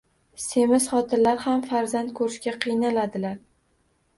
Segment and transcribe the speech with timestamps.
[0.43, 3.37] Semiz xotinlar ham farzand ko'rishga qiynaladilar.